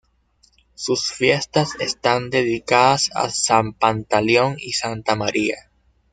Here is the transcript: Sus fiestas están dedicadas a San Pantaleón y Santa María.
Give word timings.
Sus 0.73 1.11
fiestas 1.13 1.75
están 1.79 2.31
dedicadas 2.31 3.11
a 3.13 3.29
San 3.29 3.73
Pantaleón 3.75 4.55
y 4.57 4.71
Santa 4.73 5.15
María. 5.15 5.69